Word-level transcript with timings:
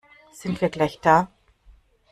Sind 0.31 0.59
wir 0.61 0.69
gleich 0.69 0.99
da? 0.99 1.31